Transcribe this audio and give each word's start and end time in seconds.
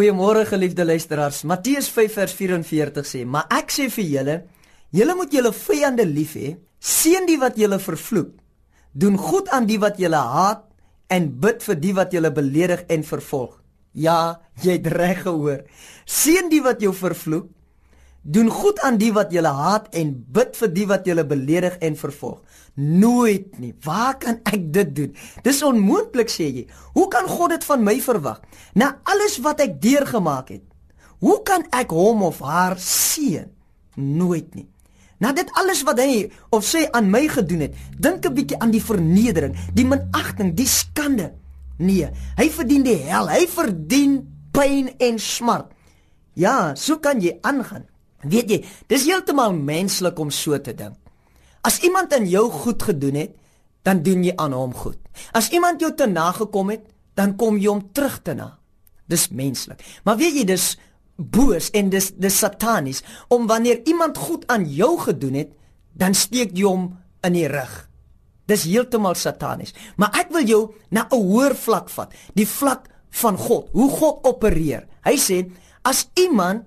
Goeiemôre 0.00 0.46
geliefde 0.48 0.84
luisteraars. 0.84 1.42
Matteus 1.44 1.90
5 1.92 2.14
vers 2.14 2.32
44 2.32 3.04
sê: 3.04 3.26
"Maar 3.26 3.44
ek 3.52 3.68
sê 3.70 3.90
vir 3.90 4.04
julle, 4.04 4.44
julle 4.90 5.14
moet 5.14 5.32
julle 5.32 5.52
vyande 5.52 6.06
lief 6.06 6.34
hê, 6.34 6.56
seën 6.80 7.26
die 7.26 7.36
wat 7.36 7.58
julle 7.58 7.78
vervloek, 7.78 8.30
doen 8.94 9.18
goed 9.18 9.48
aan 9.50 9.66
die 9.66 9.78
wat 9.78 9.98
julle 9.98 10.16
haat 10.16 10.64
en 11.10 11.28
bid 11.40 11.62
vir 11.62 11.74
die 11.74 11.92
wat 11.92 12.12
julle 12.12 12.30
beledig 12.32 12.80
en 12.88 13.04
vervolg." 13.04 13.60
Ja, 13.92 14.40
jy 14.62 14.72
het 14.72 14.86
reg 14.86 15.22
gehoor. 15.22 15.64
Seën 16.06 16.48
die 16.48 16.62
wat 16.62 16.80
jou 16.80 16.94
vervloek, 16.94 17.50
doen 18.22 18.50
goed 18.50 18.80
aan 18.84 18.98
die 19.00 19.12
wat 19.12 19.32
julle 19.32 19.52
haat 19.54 19.88
en 19.96 20.12
bid 20.28 20.56
vir 20.56 20.72
die 20.74 20.86
wat 20.86 21.06
julle 21.08 21.24
beledig 21.26 21.76
en 21.80 21.96
vervolg. 21.96 22.40
Nooit 22.74 23.58
nie. 23.58 23.74
Waar 23.84 24.18
kan 24.18 24.40
ek 24.44 24.72
dit 24.72 24.94
doen? 24.96 25.14
Dis 25.44 25.62
onmoontlik 25.66 26.30
sê 26.32 26.48
jy. 26.48 26.66
Hoe 26.94 27.08
kan 27.08 27.28
God 27.28 27.56
dit 27.56 27.64
van 27.64 27.84
my 27.84 27.96
verwag? 28.00 28.40
Na 28.74 28.98
alles 29.04 29.38
wat 29.44 29.60
ek 29.64 29.80
deurgemaak 29.82 30.52
het. 30.54 30.64
Hoe 31.20 31.40
kan 31.44 31.66
ek 31.76 31.92
hom 31.92 32.22
of 32.28 32.40
haar 32.44 32.78
seën? 32.80 33.48
Nooit 33.96 34.54
nie. 34.54 34.68
Na 35.20 35.34
dit 35.36 35.48
alles 35.60 35.82
wat 35.84 36.00
hy 36.00 36.30
of 36.48 36.64
sy 36.64 36.86
aan 36.96 37.10
my 37.12 37.26
gedoen 37.28 37.66
het, 37.66 37.74
dink 38.00 38.24
'n 38.24 38.34
bietjie 38.34 38.58
aan 38.58 38.72
die 38.72 38.80
vernedering, 38.80 39.52
die 39.74 39.84
minagting, 39.84 40.54
die 40.56 40.66
skande. 40.66 41.34
Nee, 41.76 42.08
hy 42.36 42.48
verdien 42.48 42.82
die 42.82 42.96
hel. 42.96 43.28
Hy 43.28 43.46
verdien 43.46 44.24
pyn 44.52 44.88
en 44.98 45.18
smart. 45.18 45.72
Ja, 46.34 46.74
so 46.74 46.96
kan 46.96 47.20
jy 47.20 47.38
aangaan. 47.42 47.84
Weet 48.22 48.50
jy, 48.50 48.58
dis 48.90 49.06
heeltemal 49.08 49.54
menslik 49.56 50.18
om 50.18 50.30
so 50.30 50.58
te 50.60 50.74
dink. 50.76 50.96
As 51.64 51.80
iemand 51.84 52.12
aan 52.16 52.26
jou 52.28 52.50
goed 52.50 52.82
gedoen 52.82 53.14
het, 53.20 53.36
dan 53.84 54.02
doen 54.04 54.24
jy 54.24 54.32
aan 54.36 54.52
hom 54.52 54.72
goed. 54.76 54.98
As 55.36 55.48
iemand 55.52 55.80
jou 55.80 55.92
te 55.96 56.06
na 56.08 56.30
gekom 56.36 56.72
het, 56.72 56.84
dan 57.16 57.36
kom 57.36 57.58
jy 57.60 57.68
hom 57.68 57.82
terug 57.96 58.20
te 58.24 58.34
na. 58.36 58.54
Dis 59.08 59.28
menslik. 59.34 59.80
Maar 60.04 60.20
weet 60.20 60.40
jy, 60.40 60.44
dis 60.48 60.74
boos 61.16 61.68
en 61.76 61.90
dis 61.92 62.10
dis 62.16 62.38
satanies 62.38 63.02
om 63.28 63.48
wanneer 63.48 63.82
iemand 63.88 64.16
goed 64.18 64.46
aan 64.48 64.64
jou 64.64 64.94
gedoen 65.00 65.36
het, 65.42 65.50
dan 65.92 66.14
steek 66.16 66.54
jy 66.56 66.64
hom 66.64 66.86
in 67.26 67.36
die 67.36 67.48
rug. 67.50 67.72
Dis 68.48 68.64
heeltemal 68.68 69.14
satanies. 69.18 69.74
Maar 70.00 70.16
ek 70.24 70.32
wil 70.32 70.46
jou 70.46 70.62
na 70.90 71.06
'n 71.10 71.16
hoër 71.16 71.54
vlak 71.54 71.90
vat, 71.90 72.12
die 72.34 72.46
vlak 72.46 72.88
van 73.10 73.36
God. 73.36 73.68
Hoe 73.72 73.90
God 73.90 74.24
opereer. 74.24 74.86
Hy 75.04 75.16
sê 75.16 75.50
as 75.82 76.08
iemand 76.14 76.64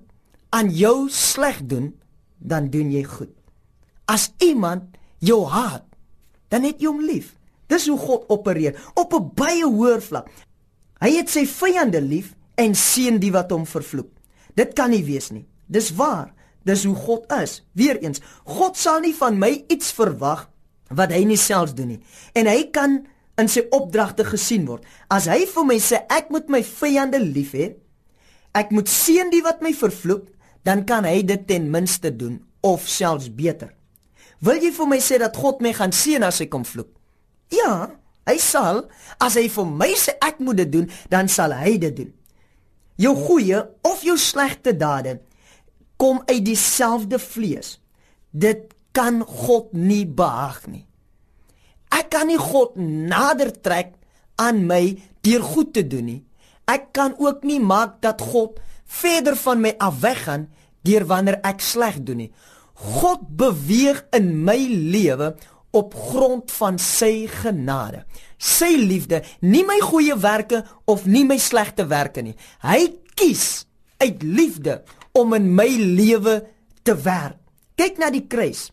aan 0.53 0.69
jou 0.69 1.09
sleg 1.09 1.63
doen, 1.65 1.91
dan 2.37 2.69
doen 2.69 2.91
jy 2.93 3.03
goed. 3.07 3.31
As 4.05 4.29
iemand 4.43 4.97
jou 5.23 5.43
haat, 5.49 5.85
dan 6.53 6.67
het 6.67 6.81
jy 6.81 6.91
hom 6.91 7.01
lief. 7.01 7.33
Dis 7.71 7.87
hoe 7.89 7.97
God 7.97 8.27
opereer 8.29 8.77
op 8.93 9.13
'n 9.13 9.31
baie 9.33 9.65
hoër 9.65 10.01
vlak. 10.01 10.29
Hy 11.01 11.09
het 11.17 11.29
sy 11.29 11.45
vyande 11.45 12.01
lief 12.01 12.35
en 12.55 12.75
seën 12.75 13.19
die 13.19 13.31
wat 13.31 13.51
hom 13.51 13.65
vervloek. 13.65 14.11
Dit 14.55 14.73
kan 14.73 14.89
nie 14.89 15.03
wees 15.03 15.31
nie. 15.31 15.45
Dis 15.67 15.91
waar. 15.95 16.33
Dis 16.63 16.83
hoe 16.83 16.95
God 16.95 17.31
is. 17.41 17.63
Weereens, 17.71 18.21
God 18.45 18.77
sal 18.77 18.99
nie 18.99 19.15
van 19.15 19.39
my 19.39 19.65
iets 19.67 19.91
verwag 19.91 20.49
wat 20.89 21.11
hy 21.11 21.23
nie 21.23 21.37
self 21.37 21.73
doen 21.73 21.87
nie. 21.87 22.03
En 22.33 22.47
hy 22.47 22.69
kan 22.71 23.05
in 23.37 23.49
sy 23.49 23.65
opdragte 23.73 24.23
gesien 24.23 24.65
word. 24.65 24.85
As 25.09 25.25
hy 25.25 25.45
vir 25.49 25.65
my 25.65 25.79
sê 25.81 26.03
ek 26.13 26.29
moet 26.29 26.49
my 26.49 26.61
vyande 26.63 27.19
lief 27.19 27.51
hê, 27.57 27.73
ek 28.53 28.71
moet 28.71 28.87
seën 28.87 29.31
die 29.33 29.41
wat 29.41 29.61
my 29.65 29.73
vervloek, 29.73 30.27
dan 30.67 30.83
kan 30.87 31.05
hy 31.07 31.21
dit 31.27 31.47
ten 31.47 31.69
minste 31.71 32.11
doen 32.15 32.39
of 32.63 32.87
selfs 32.87 33.29
beter. 33.35 33.73
Wil 34.43 34.59
jy 34.63 34.71
vir 34.75 34.89
my 34.91 34.99
sê 35.03 35.19
dat 35.21 35.37
God 35.39 35.61
my 35.63 35.71
gaan 35.75 35.93
seën 35.95 36.23
as 36.23 36.41
hy 36.43 36.49
kom 36.51 36.65
vloek? 36.67 36.89
Ja, 37.53 37.91
hy 38.27 38.37
sal. 38.41 38.85
As 39.23 39.37
hy 39.39 39.47
vir 39.51 39.67
my 39.67 39.91
sê 39.99 40.15
ek 40.23 40.41
moet 40.43 40.63
dit 40.63 40.71
doen, 40.73 40.89
dan 41.11 41.31
sal 41.31 41.55
hy 41.55 41.77
dit 41.79 41.95
doen. 41.95 42.11
Jou 42.99 43.15
goeie 43.17 43.59
of 43.87 44.03
jou 44.05 44.17
slegte 44.19 44.75
dade 44.77 45.19
kom 45.97 46.21
uit 46.27 46.43
dieselfde 46.45 47.19
vlees. 47.19 47.77
Dit 48.31 48.73
kan 48.93 49.21
God 49.23 49.71
nie 49.73 50.05
behaag 50.05 50.65
nie. 50.69 50.85
Ek 51.93 52.09
kan 52.13 52.27
nie 52.29 52.39
God 52.41 52.75
nader 52.77 53.53
trek 53.53 53.93
aan 54.41 54.63
my 54.69 54.95
deur 55.25 55.43
goed 55.45 55.73
te 55.75 55.83
doen 55.87 56.07
nie. 56.09 56.21
Ek 56.69 56.91
kan 56.95 57.15
ook 57.19 57.43
nie 57.47 57.59
maak 57.61 57.99
dat 58.03 58.21
God 58.21 58.59
verder 58.85 59.37
van 59.39 59.61
my 59.61 59.73
af 59.81 60.01
weggaan 60.03 60.47
deur 60.83 61.07
wanneer 61.09 61.39
ek 61.47 61.63
sleg 61.63 62.01
doen 62.03 62.25
nie. 62.25 62.31
God 62.73 63.25
beweeg 63.37 64.03
in 64.15 64.33
my 64.43 64.57
lewe 64.67 65.33
op 65.73 65.95
grond 65.97 66.51
van 66.53 66.77
sy 66.81 67.25
genade. 67.31 68.03
Sy 68.37 68.75
liefde, 68.77 69.23
nie 69.41 69.63
my 69.65 69.79
goeie 69.81 70.15
werke 70.19 70.63
of 70.89 71.07
nie 71.09 71.23
my 71.25 71.39
slegte 71.41 71.87
werke 71.89 72.21
nie. 72.25 72.35
Hy 72.61 72.91
kies 73.17 73.65
uit 74.03 74.21
liefde 74.23 74.81
om 75.17 75.33
in 75.37 75.49
my 75.55 75.69
lewe 75.79 76.41
te 76.83 76.95
werk. 77.05 77.39
Kyk 77.79 77.97
na 78.01 78.11
die 78.13 78.25
kruis. 78.29 78.67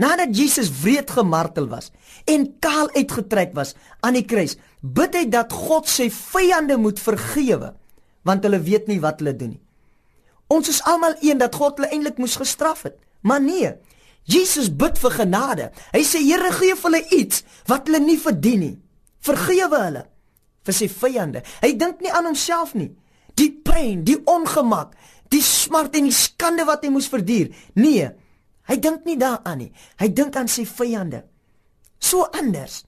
Nadat 0.00 0.32
Jesus 0.36 0.70
wreed 0.82 1.10
gemartel 1.12 1.68
was 1.70 1.90
en 2.28 2.46
kaal 2.64 2.88
uitgetrek 2.96 3.52
was 3.56 3.74
aan 4.00 4.16
die 4.16 4.26
kruis, 4.28 4.56
bid 4.80 5.16
hy 5.16 5.26
dat 5.30 5.52
God 5.52 5.88
sy 5.90 6.08
vyande 6.12 6.78
moet 6.80 7.00
vergewe 7.00 7.74
want 8.26 8.44
hulle 8.46 8.60
weet 8.62 8.86
nie 8.86 9.00
wat 9.02 9.18
hulle 9.20 9.34
doen 9.34 9.54
nie. 9.56 9.61
Ons 10.52 10.68
is 10.68 10.82
almal 10.88 11.16
een 11.24 11.40
dat 11.40 11.54
God 11.56 11.80
hulle 11.80 11.90
eintlik 11.92 12.20
moes 12.20 12.36
gestraf 12.40 12.84
het. 12.88 12.98
Maar 13.24 13.40
nee. 13.40 13.72
Jesus 14.28 14.68
bid 14.78 14.98
vir 15.02 15.16
genade. 15.16 15.70
Hy 15.94 16.02
sê 16.06 16.20
Here 16.22 16.52
gee 16.54 16.76
vir 16.78 16.88
hulle 16.90 17.02
iets 17.16 17.42
wat 17.70 17.88
hulle 17.88 18.02
nie 18.04 18.18
verdien 18.20 18.60
nie. 18.62 18.74
Vergewe 19.22 19.80
hulle 19.86 20.04
vir 20.62 20.76
sy 20.76 20.86
vyande. 20.90 21.42
Hy 21.62 21.72
dink 21.78 22.02
nie 22.02 22.12
aan 22.14 22.28
homself 22.30 22.76
nie. 22.78 22.92
Die 23.38 23.50
pyn, 23.64 24.04
die 24.06 24.18
ongemak, 24.28 24.92
die 25.32 25.42
smart 25.42 25.96
en 25.98 26.06
die 26.06 26.14
skande 26.14 26.66
wat 26.68 26.84
hy 26.84 26.92
moes 26.92 27.10
verduur. 27.10 27.50
Nee. 27.80 28.10
Hy 28.68 28.76
dink 28.78 29.06
nie 29.08 29.18
daaraan 29.18 29.64
nie. 29.64 29.72
Hy 29.98 30.08
dink 30.14 30.36
aan 30.38 30.50
sy 30.50 30.66
vyande. 30.68 31.24
So 32.02 32.28
anders. 32.30 32.82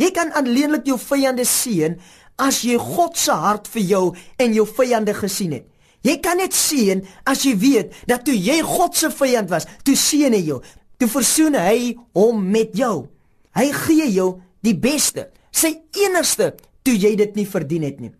Jy 0.00 0.10
kan 0.16 0.32
alleenlik 0.34 0.88
jou 0.88 0.98
vyande 0.98 1.44
sien 1.46 1.98
as 2.40 2.62
jy 2.66 2.78
God 2.80 3.18
se 3.20 3.34
hart 3.36 3.68
vir 3.70 3.84
jou 3.86 4.04
en 4.40 4.56
jou 4.56 4.64
vyande 4.66 5.14
gesien 5.14 5.54
het. 5.58 5.68
Jy 6.02 6.16
kan 6.22 6.40
net 6.42 6.54
sien 6.56 7.04
as 7.28 7.44
jy 7.46 7.54
weet 7.58 7.94
dat 8.10 8.24
toe 8.26 8.34
jy 8.34 8.58
God 8.66 8.96
se 8.98 9.10
vyand 9.14 9.50
was, 9.50 9.68
toe 9.86 9.94
seën 9.98 10.34
hy 10.34 10.42
jou. 10.48 10.58
Toe 10.98 11.08
versoen 11.10 11.54
hy 11.58 11.94
hom 12.14 12.42
met 12.50 12.74
jou. 12.78 13.06
Hy 13.54 13.68
gee 13.84 14.08
jou 14.14 14.40
die 14.64 14.74
beste, 14.78 15.28
sy 15.52 15.74
enigste 16.04 16.52
toe 16.86 16.94
jy 16.96 17.14
dit 17.18 17.38
nie 17.38 17.46
verdien 17.46 17.86
het 17.86 18.00
nie. 18.00 18.12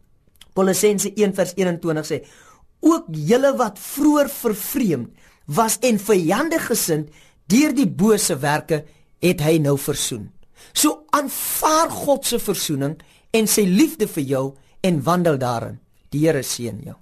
Kolossense 0.54 1.10
1:21 1.16 2.06
sê: 2.06 2.22
"Ook 2.80 3.06
julle 3.08 3.56
wat 3.56 3.78
vroeër 3.78 4.28
vervreemd 4.28 5.10
was 5.46 5.78
en 5.80 5.98
vyandig 5.98 6.66
gesind 6.66 7.08
deur 7.46 7.72
die 7.72 7.86
bose 7.86 8.36
werke, 8.38 8.84
het 9.20 9.40
hy 9.40 9.58
nou 9.58 9.78
versoen." 9.78 10.30
So 10.72 11.04
aanvaar 11.10 11.90
God 11.90 12.26
se 12.26 12.38
versoening 12.38 13.00
en 13.30 13.46
sy 13.46 13.62
liefde 13.62 14.06
vir 14.06 14.24
jou 14.24 14.54
en 14.80 15.02
wandel 15.02 15.38
daarin. 15.38 15.78
Die 16.10 16.26
Here 16.26 16.42
seën 16.42 16.82
jou. 16.84 17.01